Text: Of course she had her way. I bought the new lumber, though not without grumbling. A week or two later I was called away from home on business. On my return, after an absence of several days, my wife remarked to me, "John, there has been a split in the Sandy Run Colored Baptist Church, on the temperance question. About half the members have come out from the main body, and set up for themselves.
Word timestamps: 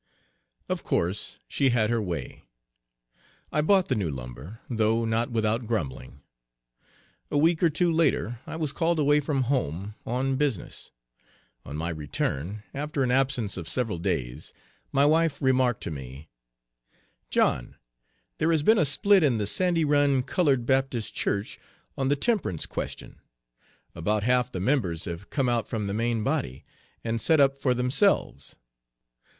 Of 0.67 0.83
course 0.83 1.37
she 1.47 1.69
had 1.69 1.91
her 1.91 2.01
way. 2.01 2.45
I 3.51 3.61
bought 3.61 3.87
the 3.87 3.93
new 3.93 4.09
lumber, 4.09 4.59
though 4.67 5.05
not 5.05 5.29
without 5.29 5.67
grumbling. 5.67 6.23
A 7.29 7.37
week 7.37 7.61
or 7.61 7.69
two 7.69 7.91
later 7.91 8.39
I 8.47 8.55
was 8.55 8.71
called 8.71 8.97
away 8.97 9.19
from 9.19 9.43
home 9.43 9.93
on 10.03 10.37
business. 10.37 10.89
On 11.67 11.77
my 11.77 11.89
return, 11.89 12.63
after 12.73 13.03
an 13.03 13.11
absence 13.11 13.57
of 13.57 13.69
several 13.69 13.99
days, 13.99 14.53
my 14.91 15.05
wife 15.05 15.39
remarked 15.39 15.83
to 15.83 15.91
me, 15.91 16.29
"John, 17.29 17.75
there 18.39 18.49
has 18.49 18.63
been 18.63 18.79
a 18.79 18.85
split 18.85 19.21
in 19.21 19.37
the 19.37 19.45
Sandy 19.45 19.85
Run 19.85 20.23
Colored 20.23 20.65
Baptist 20.65 21.13
Church, 21.13 21.59
on 21.95 22.07
the 22.07 22.15
temperance 22.15 22.65
question. 22.65 23.19
About 23.93 24.23
half 24.23 24.51
the 24.51 24.59
members 24.59 25.05
have 25.05 25.29
come 25.29 25.47
out 25.47 25.67
from 25.67 25.85
the 25.85 25.93
main 25.93 26.23
body, 26.23 26.65
and 27.03 27.21
set 27.21 27.39
up 27.39 27.59
for 27.59 27.75
themselves. 27.75 28.55